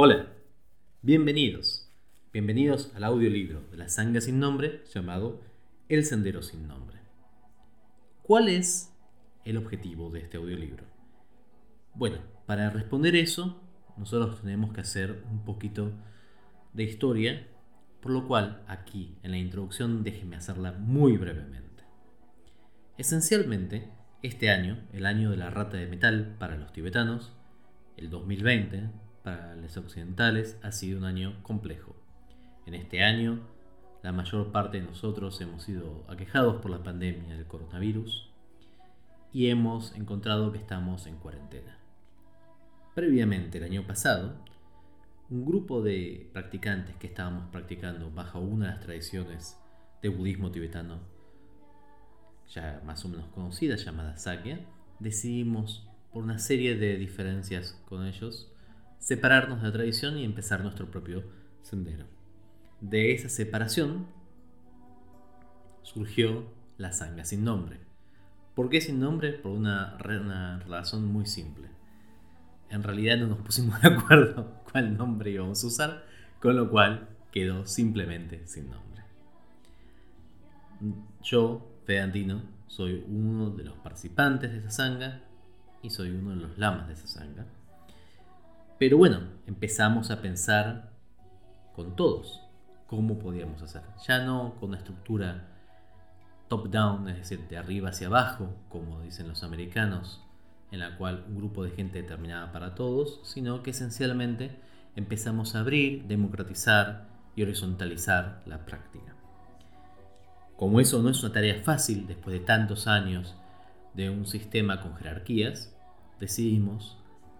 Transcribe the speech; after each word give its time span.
Hola, 0.00 0.28
bienvenidos. 1.02 1.90
Bienvenidos 2.32 2.92
al 2.94 3.02
audiolibro 3.02 3.62
de 3.72 3.78
la 3.78 3.88
sanga 3.88 4.20
sin 4.20 4.38
nombre 4.38 4.84
llamado 4.94 5.40
El 5.88 6.04
Sendero 6.04 6.40
sin 6.40 6.68
Nombre. 6.68 6.98
¿Cuál 8.22 8.48
es 8.48 8.94
el 9.44 9.56
objetivo 9.56 10.08
de 10.10 10.20
este 10.20 10.36
audiolibro? 10.36 10.84
Bueno, 11.94 12.18
para 12.46 12.70
responder 12.70 13.16
eso, 13.16 13.60
nosotros 13.96 14.40
tenemos 14.40 14.72
que 14.72 14.82
hacer 14.82 15.24
un 15.32 15.44
poquito 15.44 15.90
de 16.74 16.84
historia, 16.84 17.48
por 18.00 18.12
lo 18.12 18.28
cual 18.28 18.62
aquí 18.68 19.18
en 19.24 19.32
la 19.32 19.38
introducción 19.38 20.04
déjenme 20.04 20.36
hacerla 20.36 20.70
muy 20.78 21.16
brevemente. 21.16 21.82
Esencialmente, 22.98 23.90
este 24.22 24.50
año, 24.50 24.78
el 24.92 25.06
año 25.06 25.32
de 25.32 25.38
la 25.38 25.50
rata 25.50 25.76
de 25.76 25.88
metal 25.88 26.36
para 26.38 26.56
los 26.56 26.72
tibetanos, 26.72 27.32
el 27.96 28.10
2020, 28.10 29.07
para 29.28 29.56
los 29.56 29.76
occidentales 29.76 30.56
ha 30.62 30.72
sido 30.72 30.98
un 30.98 31.04
año 31.04 31.42
complejo. 31.42 31.94
En 32.64 32.74
este 32.74 33.04
año, 33.04 33.40
la 34.02 34.10
mayor 34.10 34.52
parte 34.52 34.80
de 34.80 34.86
nosotros 34.86 35.38
hemos 35.42 35.64
sido 35.64 36.06
aquejados 36.08 36.62
por 36.62 36.70
la 36.70 36.82
pandemia 36.82 37.36
del 37.36 37.44
coronavirus 37.44 38.30
y 39.30 39.48
hemos 39.48 39.94
encontrado 39.96 40.50
que 40.50 40.56
estamos 40.56 41.06
en 41.06 41.16
cuarentena. 41.16 41.76
Previamente, 42.94 43.58
el 43.58 43.64
año 43.64 43.86
pasado, 43.86 44.34
un 45.28 45.44
grupo 45.44 45.82
de 45.82 46.30
practicantes 46.32 46.96
que 46.96 47.08
estábamos 47.08 47.50
practicando 47.50 48.10
bajo 48.10 48.40
una 48.40 48.68
de 48.68 48.72
las 48.72 48.80
tradiciones 48.80 49.60
de 50.00 50.08
budismo 50.08 50.50
tibetano 50.50 51.00
ya 52.54 52.80
más 52.82 53.04
o 53.04 53.10
menos 53.10 53.26
conocida 53.34 53.76
llamada 53.76 54.16
Sakya, 54.16 54.60
decidimos 55.00 55.86
por 56.14 56.22
una 56.22 56.38
serie 56.38 56.76
de 56.76 56.96
diferencias 56.96 57.78
con 57.86 58.06
ellos 58.06 58.50
separarnos 58.98 59.60
de 59.60 59.68
la 59.68 59.72
tradición 59.72 60.18
y 60.18 60.24
empezar 60.24 60.62
nuestro 60.62 60.90
propio 60.90 61.24
sendero. 61.62 62.06
De 62.80 63.12
esa 63.12 63.28
separación 63.28 64.06
surgió 65.82 66.46
la 66.76 66.92
sanga 66.92 67.24
sin 67.24 67.44
nombre. 67.44 67.80
¿Por 68.54 68.68
qué 68.70 68.80
sin 68.80 69.00
nombre? 69.00 69.32
Por 69.32 69.52
una, 69.52 69.96
razón 70.66 71.06
muy 71.06 71.26
simple. 71.26 71.68
En 72.70 72.82
realidad 72.82 73.16
no 73.18 73.28
nos 73.28 73.38
pusimos 73.38 73.80
de 73.80 73.88
acuerdo 73.88 74.62
cuál 74.72 74.96
nombre 74.96 75.30
íbamos 75.30 75.62
a 75.62 75.66
usar, 75.66 76.04
con 76.40 76.56
lo 76.56 76.70
cual 76.70 77.08
quedó 77.32 77.66
simplemente 77.66 78.46
sin 78.46 78.70
nombre. 78.70 79.02
Yo, 81.22 81.66
Fedantino, 81.84 82.42
soy 82.66 83.04
uno 83.08 83.50
de 83.50 83.64
los 83.64 83.76
participantes 83.78 84.52
de 84.52 84.58
esa 84.58 84.70
sanga 84.70 85.22
y 85.82 85.90
soy 85.90 86.10
uno 86.10 86.30
de 86.30 86.36
los 86.36 86.58
lamas 86.58 86.86
de 86.86 86.94
esa 86.94 87.06
sanga. 87.06 87.46
Pero 88.78 88.96
bueno, 88.96 89.20
empezamos 89.46 90.10
a 90.10 90.22
pensar 90.22 90.92
con 91.74 91.96
todos 91.96 92.42
cómo 92.86 93.18
podíamos 93.18 93.62
hacer. 93.62 93.82
Ya 94.06 94.24
no 94.24 94.54
con 94.60 94.70
una 94.70 94.78
estructura 94.78 95.48
top-down, 96.48 97.08
es 97.08 97.16
decir, 97.18 97.48
de 97.48 97.58
arriba 97.58 97.90
hacia 97.90 98.06
abajo, 98.06 98.54
como 98.68 99.00
dicen 99.02 99.28
los 99.28 99.42
americanos, 99.42 100.22
en 100.70 100.80
la 100.80 100.96
cual 100.96 101.24
un 101.28 101.36
grupo 101.36 101.64
de 101.64 101.70
gente 101.70 102.02
determinada 102.02 102.52
para 102.52 102.74
todos, 102.74 103.20
sino 103.24 103.62
que 103.62 103.70
esencialmente 103.70 104.56
empezamos 104.96 105.54
a 105.54 105.60
abrir, 105.60 106.04
democratizar 106.04 107.08
y 107.36 107.42
horizontalizar 107.42 108.42
la 108.46 108.64
práctica. 108.64 109.14
Como 110.56 110.80
eso 110.80 111.02
no 111.02 111.10
es 111.10 111.22
una 111.22 111.32
tarea 111.32 111.62
fácil 111.62 112.06
después 112.06 112.38
de 112.38 112.44
tantos 112.44 112.86
años 112.86 113.36
de 113.94 114.10
un 114.10 114.26
sistema 114.26 114.80
con 114.80 114.96
jerarquías, 114.96 115.74
decidimos 116.18 116.97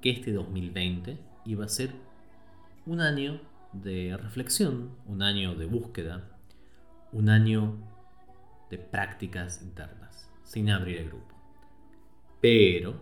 que 0.00 0.10
este 0.10 0.32
2020 0.32 1.18
iba 1.44 1.64
a 1.64 1.68
ser 1.68 1.90
un 2.86 3.00
año 3.00 3.40
de 3.72 4.16
reflexión, 4.16 4.90
un 5.06 5.22
año 5.22 5.54
de 5.54 5.66
búsqueda, 5.66 6.28
un 7.12 7.28
año 7.28 7.76
de 8.70 8.78
prácticas 8.78 9.62
internas, 9.62 10.28
sin 10.44 10.70
abrir 10.70 10.98
el 10.98 11.08
grupo. 11.08 11.34
Pero, 12.40 13.00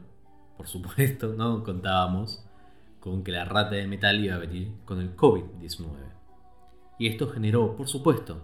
por 0.56 0.66
supuesto, 0.66 1.34
no 1.36 1.62
contábamos 1.62 2.44
con 3.00 3.22
que 3.22 3.32
la 3.32 3.44
rata 3.44 3.76
de 3.76 3.86
metal 3.86 4.22
iba 4.22 4.34
a 4.34 4.38
venir 4.38 4.72
con 4.84 5.00
el 5.00 5.16
COVID-19. 5.16 5.86
Y 6.98 7.06
esto 7.06 7.28
generó, 7.28 7.76
por 7.76 7.86
supuesto, 7.86 8.42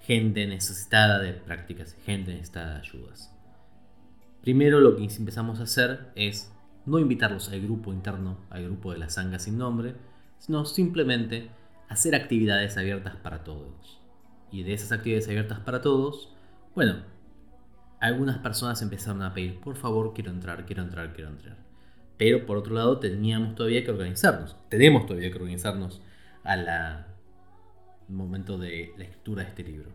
gente 0.00 0.46
necesitada 0.46 1.18
de 1.18 1.32
prácticas, 1.32 1.96
gente 2.04 2.32
necesitada 2.32 2.74
de 2.74 2.80
ayudas. 2.80 3.34
Primero 4.42 4.80
lo 4.80 4.96
que 4.96 5.04
empezamos 5.04 5.60
a 5.60 5.64
hacer 5.64 6.10
es 6.14 6.52
no 6.90 6.98
invitarlos 6.98 7.48
al 7.50 7.60
grupo 7.60 7.92
interno, 7.92 8.38
al 8.50 8.64
grupo 8.64 8.92
de 8.92 8.98
la 8.98 9.08
sanga 9.08 9.38
sin 9.38 9.56
nombre, 9.56 9.94
sino 10.38 10.64
simplemente 10.64 11.50
hacer 11.88 12.14
actividades 12.14 12.76
abiertas 12.76 13.16
para 13.16 13.44
todos. 13.44 14.00
Y 14.50 14.64
de 14.64 14.74
esas 14.74 14.90
actividades 14.90 15.28
abiertas 15.28 15.60
para 15.60 15.80
todos, 15.80 16.34
bueno, 16.74 16.96
algunas 18.00 18.38
personas 18.38 18.82
empezaron 18.82 19.22
a 19.22 19.32
pedir, 19.32 19.60
por 19.60 19.76
favor, 19.76 20.12
quiero 20.14 20.30
entrar, 20.30 20.66
quiero 20.66 20.82
entrar, 20.82 21.12
quiero 21.12 21.30
entrar. 21.30 21.56
Pero 22.16 22.44
por 22.44 22.56
otro 22.56 22.74
lado, 22.74 22.98
teníamos 22.98 23.54
todavía 23.54 23.84
que 23.84 23.90
organizarnos. 23.92 24.56
Tenemos 24.68 25.06
todavía 25.06 25.30
que 25.30 25.36
organizarnos 25.36 26.02
al 26.42 27.06
momento 28.08 28.58
de 28.58 28.92
la 28.98 29.04
escritura 29.04 29.44
de 29.44 29.48
este 29.48 29.62
libro. 29.62 29.90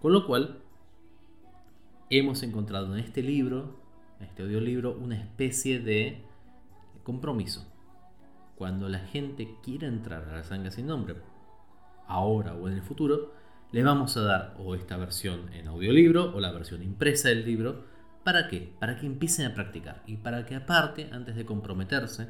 Con 0.00 0.12
lo 0.12 0.26
cual, 0.26 0.62
hemos 2.08 2.42
encontrado 2.42 2.96
en 2.96 3.04
este 3.04 3.22
libro 3.22 3.81
este 4.24 4.42
audiolibro 4.42 4.96
una 4.98 5.16
especie 5.16 5.80
de 5.80 6.22
compromiso. 7.02 7.66
Cuando 8.56 8.88
la 8.88 9.00
gente 9.00 9.56
quiera 9.62 9.88
entrar 9.88 10.28
a 10.28 10.36
la 10.36 10.44
sanga 10.44 10.70
sin 10.70 10.86
nombre, 10.86 11.16
ahora 12.06 12.54
o 12.54 12.68
en 12.68 12.74
el 12.74 12.82
futuro, 12.82 13.32
le 13.72 13.82
vamos 13.82 14.16
a 14.16 14.22
dar 14.22 14.54
o 14.58 14.74
esta 14.74 14.96
versión 14.96 15.52
en 15.54 15.66
audiolibro 15.68 16.34
o 16.34 16.40
la 16.40 16.52
versión 16.52 16.82
impresa 16.82 17.30
del 17.30 17.44
libro. 17.44 17.84
¿Para 18.22 18.48
qué? 18.48 18.72
Para 18.78 18.96
que 18.96 19.06
empiecen 19.06 19.46
a 19.46 19.54
practicar 19.54 20.02
y 20.06 20.18
para 20.18 20.44
que 20.44 20.54
aparte, 20.54 21.08
antes 21.10 21.34
de 21.34 21.46
comprometerse 21.46 22.28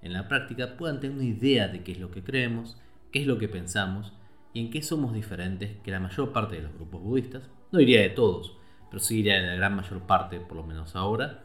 en 0.00 0.12
la 0.12 0.28
práctica, 0.28 0.76
puedan 0.76 1.00
tener 1.00 1.16
una 1.16 1.26
idea 1.26 1.68
de 1.68 1.82
qué 1.82 1.92
es 1.92 2.00
lo 2.00 2.10
que 2.10 2.22
creemos, 2.22 2.80
qué 3.10 3.20
es 3.20 3.26
lo 3.26 3.38
que 3.38 3.48
pensamos 3.48 4.12
y 4.54 4.60
en 4.60 4.70
qué 4.70 4.80
somos 4.82 5.12
diferentes 5.12 5.76
que 5.82 5.90
la 5.90 6.00
mayor 6.00 6.32
parte 6.32 6.56
de 6.56 6.62
los 6.62 6.74
grupos 6.74 7.02
budistas. 7.02 7.42
No 7.72 7.80
diría 7.80 8.00
de 8.00 8.10
todos, 8.10 8.56
pero 8.90 9.00
sí 9.00 9.22
la 9.22 9.54
gran 9.54 9.76
mayor 9.76 10.00
parte, 10.02 10.40
por 10.40 10.56
lo 10.56 10.64
menos 10.64 10.96
ahora, 10.96 11.44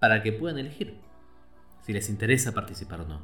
para 0.00 0.22
que 0.22 0.32
puedan 0.32 0.58
elegir 0.58 0.96
si 1.82 1.92
les 1.92 2.08
interesa 2.08 2.52
participar 2.52 3.02
o 3.02 3.08
no. 3.08 3.20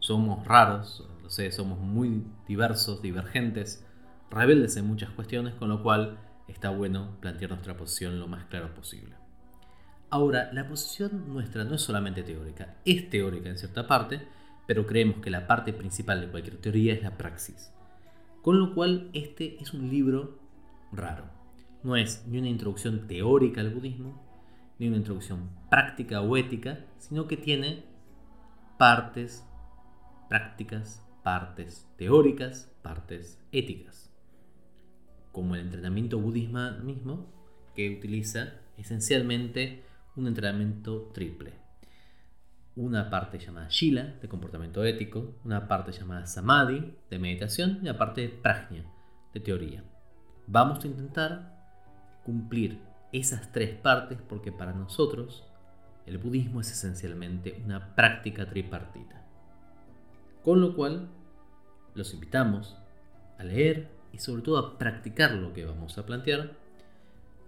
Somos 0.00 0.46
raros, 0.46 1.06
lo 1.22 1.30
sé, 1.30 1.50
somos 1.52 1.78
muy 1.78 2.24
diversos, 2.46 3.02
divergentes, 3.02 3.84
rebeldes 4.30 4.76
en 4.76 4.86
muchas 4.86 5.10
cuestiones, 5.10 5.54
con 5.54 5.68
lo 5.68 5.82
cual 5.82 6.18
está 6.46 6.70
bueno 6.70 7.16
plantear 7.20 7.50
nuestra 7.50 7.76
posición 7.76 8.18
lo 8.18 8.28
más 8.28 8.44
claro 8.46 8.74
posible. 8.74 9.14
Ahora, 10.10 10.50
la 10.52 10.66
posición 10.66 11.28
nuestra 11.28 11.64
no 11.64 11.74
es 11.74 11.82
solamente 11.82 12.22
teórica, 12.22 12.76
es 12.84 13.10
teórica 13.10 13.50
en 13.50 13.58
cierta 13.58 13.86
parte, 13.86 14.26
pero 14.66 14.86
creemos 14.86 15.20
que 15.20 15.30
la 15.30 15.46
parte 15.46 15.72
principal 15.72 16.20
de 16.20 16.28
cualquier 16.28 16.56
teoría 16.56 16.94
es 16.94 17.02
la 17.02 17.16
praxis. 17.18 17.72
Con 18.40 18.58
lo 18.58 18.74
cual, 18.74 19.10
este 19.12 19.60
es 19.60 19.74
un 19.74 19.90
libro 19.90 20.38
raro 20.92 21.37
no 21.82 21.96
es 21.96 22.26
ni 22.26 22.38
una 22.38 22.48
introducción 22.48 23.06
teórica 23.06 23.60
al 23.60 23.70
budismo, 23.70 24.22
ni 24.78 24.88
una 24.88 24.96
introducción 24.96 25.50
práctica 25.70 26.20
o 26.20 26.36
ética, 26.36 26.84
sino 26.98 27.26
que 27.26 27.36
tiene 27.36 27.84
partes 28.78 29.44
prácticas, 30.28 31.04
partes 31.22 31.88
teóricas, 31.96 32.72
partes 32.82 33.42
éticas. 33.52 34.12
Como 35.32 35.54
el 35.54 35.62
entrenamiento 35.62 36.18
budismo 36.18 36.70
mismo, 36.82 37.26
que 37.74 37.90
utiliza 37.96 38.54
esencialmente 38.76 39.84
un 40.16 40.26
entrenamiento 40.26 41.10
triple. 41.14 41.52
Una 42.76 43.10
parte 43.10 43.38
llamada 43.38 43.68
Shila, 43.68 44.18
de 44.20 44.28
comportamiento 44.28 44.84
ético, 44.84 45.36
una 45.44 45.66
parte 45.66 45.92
llamada 45.92 46.26
Samadhi, 46.26 46.94
de 47.10 47.18
meditación, 47.18 47.78
y 47.78 47.82
una 47.82 47.98
parte 47.98 48.22
de 48.22 48.28
Prajna, 48.28 48.84
de 49.32 49.40
teoría. 49.40 49.84
Vamos 50.46 50.84
a 50.84 50.86
intentar 50.86 51.57
cumplir 52.28 52.78
esas 53.10 53.52
tres 53.52 53.74
partes 53.74 54.18
porque 54.28 54.52
para 54.52 54.74
nosotros 54.74 55.44
el 56.04 56.18
budismo 56.18 56.60
es 56.60 56.70
esencialmente 56.70 57.58
una 57.64 57.94
práctica 57.94 58.46
tripartita. 58.46 59.24
Con 60.44 60.60
lo 60.60 60.76
cual, 60.76 61.08
los 61.94 62.12
invitamos 62.12 62.76
a 63.38 63.44
leer 63.44 63.88
y 64.12 64.18
sobre 64.18 64.42
todo 64.42 64.58
a 64.58 64.76
practicar 64.76 65.32
lo 65.32 65.54
que 65.54 65.64
vamos 65.64 65.96
a 65.96 66.04
plantear, 66.04 66.52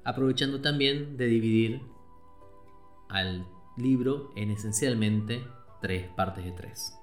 aprovechando 0.02 0.62
también 0.62 1.18
de 1.18 1.26
dividir 1.26 1.82
al 3.10 3.46
libro 3.76 4.32
en 4.34 4.50
esencialmente 4.50 5.42
tres 5.82 6.08
partes 6.08 6.42
de 6.42 6.52
tres. 6.52 6.96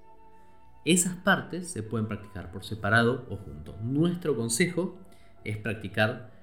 Esas 0.83 1.13
partes 1.17 1.69
se 1.69 1.83
pueden 1.83 2.07
practicar 2.07 2.51
por 2.51 2.65
separado 2.65 3.27
o 3.29 3.35
juntos. 3.35 3.79
Nuestro 3.81 4.35
consejo 4.35 4.97
es 5.43 5.57
practicar 5.57 6.36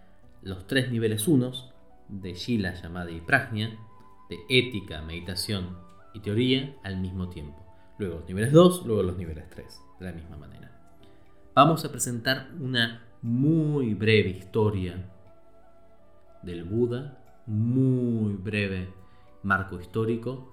los 0.44 0.66
tres 0.66 0.90
niveles 0.90 1.26
unos 1.26 1.72
de 2.08 2.34
Shila, 2.34 2.74
y 3.10 3.20
Prajna, 3.20 3.78
de 4.28 4.38
ética, 4.48 5.00
meditación 5.02 5.78
y 6.12 6.20
teoría 6.20 6.76
al 6.84 6.98
mismo 6.98 7.28
tiempo. 7.30 7.60
luego 7.98 8.16
los 8.18 8.28
niveles 8.28 8.52
2, 8.52 8.86
luego 8.86 9.02
los 9.02 9.16
niveles 9.16 9.48
3, 9.50 9.82
de 10.00 10.04
la 10.04 10.12
misma 10.12 10.36
manera. 10.36 10.70
Vamos 11.54 11.84
a 11.84 11.90
presentar 11.90 12.50
una 12.60 13.02
muy 13.22 13.94
breve 13.94 14.30
historia 14.30 15.10
del 16.42 16.64
Buda, 16.64 17.18
muy 17.46 18.34
breve 18.34 18.88
marco 19.42 19.80
histórico, 19.80 20.52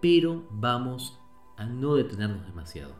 pero 0.00 0.46
vamos 0.50 1.18
a 1.56 1.64
no 1.64 1.96
detenernos 1.96 2.46
demasiado. 2.46 2.94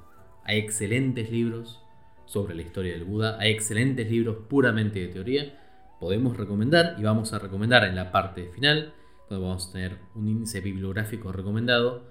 Hay 0.45 0.59
excelentes 0.59 1.31
libros 1.31 1.81
sobre 2.25 2.55
la 2.55 2.63
historia 2.63 2.95
del 2.95 3.05
Buda, 3.05 3.39
hay 3.39 3.53
excelentes 3.53 4.11
libros 4.11 4.37
puramente 4.49 5.01
de 5.01 5.09
teoría, 5.09 5.64
podemos 6.05 6.37
recomendar 6.37 6.97
y 6.99 7.03
vamos 7.03 7.33
a 7.33 7.39
recomendar 7.39 7.83
en 7.85 7.97
la 7.97 8.13
parte 8.13 8.51
final, 8.51 8.93
donde 9.31 9.47
vamos 9.47 9.69
a 9.69 9.73
tener 9.73 9.97
un 10.15 10.29
índice 10.29 10.61
bibliográfico 10.61 11.33
recomendado, 11.33 12.05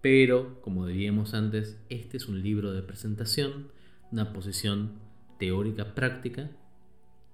pero 0.00 0.60
como 0.60 0.88
diríamos 0.88 1.34
antes, 1.34 1.80
este 1.88 2.16
es 2.16 2.26
un 2.26 2.42
libro 2.42 2.72
de 2.72 2.82
presentación, 2.82 3.68
una 4.10 4.32
posición 4.32 4.98
teórica 5.38 5.94
práctica 5.94 6.50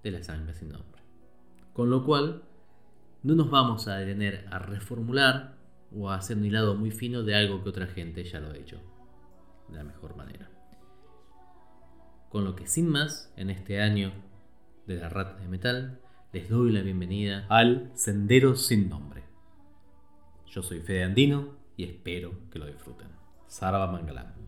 de 0.02 0.10
la 0.10 0.22
sangre 0.22 0.52
sin 0.52 0.72
nombre. 0.72 1.00
Con 1.72 1.88
lo 1.88 2.04
cual, 2.04 2.42
no 3.22 3.34
nos 3.34 3.50
vamos 3.50 3.88
a 3.88 3.96
detener 3.96 4.46
a 4.50 4.58
reformular 4.58 5.54
o 5.90 6.10
a 6.10 6.16
hacer 6.16 6.36
un 6.36 6.44
hilado 6.44 6.74
muy 6.74 6.90
fino 6.90 7.22
de 7.22 7.34
algo 7.34 7.62
que 7.62 7.70
otra 7.70 7.86
gente 7.86 8.24
ya 8.24 8.40
lo 8.40 8.50
ha 8.50 8.56
hecho 8.58 8.78
de 9.68 9.78
la 9.78 9.84
mejor 9.84 10.16
manera. 10.16 10.50
Con 12.28 12.44
lo 12.44 12.54
que 12.54 12.66
sin 12.66 12.90
más, 12.90 13.32
en 13.38 13.48
este 13.48 13.80
año 13.80 14.12
de 14.86 14.96
la 14.96 15.08
rata 15.08 15.40
de 15.40 15.48
metal, 15.48 15.98
les 16.32 16.48
doy 16.48 16.72
la 16.72 16.82
bienvenida 16.82 17.46
al 17.48 17.90
Sendero 17.94 18.54
sin 18.56 18.88
nombre. 18.88 19.22
Yo 20.46 20.62
soy 20.62 20.80
Fede 20.80 21.04
Andino 21.04 21.56
y 21.76 21.84
espero 21.84 22.32
que 22.50 22.58
lo 22.58 22.66
disfruten. 22.66 23.08
Sarva 23.46 23.90
Mangalam. 23.90 24.43